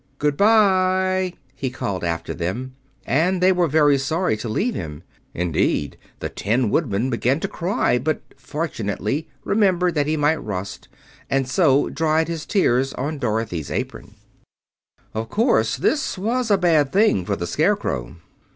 [0.17, 2.73] "Good bye!" he called after them,
[3.05, 5.03] and they were very sorry to leave him.
[5.35, 10.87] Indeed, the Tin Woodman began to cry, but fortunately remembered that he might rust,
[11.29, 14.15] and so dried his tears on Dorothy's apron.
[15.13, 18.15] Of course this was a bad thing for the Scarecrow.